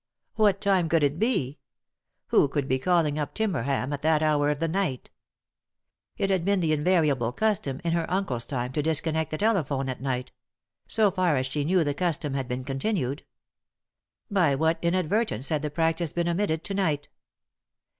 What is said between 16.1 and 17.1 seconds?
been omitted to night